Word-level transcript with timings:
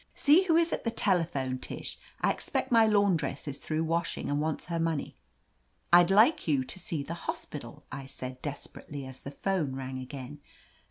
"See 0.15 0.45
who 0.45 0.55
is 0.57 0.73
at 0.73 0.83
the 0.83 0.89
telephone, 0.89 1.59
Tish. 1.59 1.99
I 2.21 2.31
expect 2.31 2.71
my 2.71 2.87
laundress 2.87 3.47
is 3.47 3.59
through 3.59 3.83
wash 3.83 4.17
ing 4.17 4.31
and 4.31 4.41
wants 4.41 4.65
her 4.65 4.79
money." 4.79 5.15
"I'd 5.93 6.09
like 6.09 6.47
you 6.47 6.63
to 6.63 6.79
see 6.79 7.03
the 7.03 7.13
hospital," 7.29 7.85
I 7.91 8.07
said 8.07 8.41
des 8.41 8.61
perately 8.67 9.07
as 9.07 9.21
the 9.21 9.29
'phone 9.29 9.75
rang 9.75 9.99
again. 9.99 10.39